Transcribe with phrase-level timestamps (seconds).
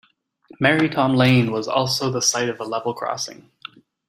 [0.59, 3.51] Merry Tom Lane was also the site of a level crossing.